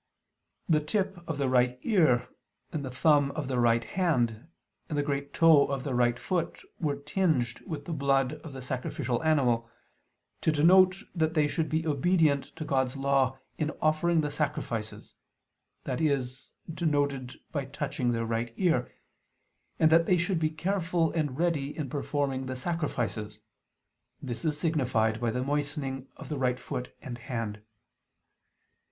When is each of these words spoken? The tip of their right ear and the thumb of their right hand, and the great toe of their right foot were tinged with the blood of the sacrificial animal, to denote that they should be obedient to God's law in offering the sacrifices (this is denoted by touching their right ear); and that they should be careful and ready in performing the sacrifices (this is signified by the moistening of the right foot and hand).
The 0.67 0.79
tip 0.79 1.19
of 1.29 1.37
their 1.37 1.47
right 1.47 1.77
ear 1.83 2.27
and 2.73 2.83
the 2.83 2.89
thumb 2.89 3.29
of 3.33 3.47
their 3.47 3.59
right 3.59 3.83
hand, 3.83 4.47
and 4.89 4.97
the 4.97 5.03
great 5.03 5.31
toe 5.31 5.67
of 5.67 5.83
their 5.83 5.93
right 5.93 6.17
foot 6.17 6.63
were 6.79 6.95
tinged 6.95 7.59
with 7.67 7.85
the 7.85 7.91
blood 7.93 8.41
of 8.43 8.51
the 8.51 8.63
sacrificial 8.63 9.21
animal, 9.23 9.69
to 10.41 10.51
denote 10.51 11.03
that 11.13 11.35
they 11.35 11.47
should 11.47 11.69
be 11.69 11.85
obedient 11.85 12.45
to 12.55 12.65
God's 12.65 12.97
law 12.97 13.37
in 13.59 13.69
offering 13.79 14.21
the 14.21 14.31
sacrifices 14.31 15.13
(this 15.83 16.01
is 16.01 16.53
denoted 16.73 17.39
by 17.51 17.65
touching 17.65 18.09
their 18.11 18.25
right 18.25 18.55
ear); 18.57 18.91
and 19.79 19.91
that 19.91 20.07
they 20.07 20.17
should 20.17 20.39
be 20.39 20.49
careful 20.49 21.11
and 21.11 21.37
ready 21.37 21.77
in 21.77 21.91
performing 21.91 22.47
the 22.47 22.55
sacrifices 22.55 23.43
(this 24.19 24.43
is 24.45 24.59
signified 24.59 25.21
by 25.21 25.29
the 25.29 25.43
moistening 25.43 26.07
of 26.17 26.27
the 26.29 26.39
right 26.39 26.59
foot 26.59 26.91
and 27.03 27.19
hand). 27.19 27.61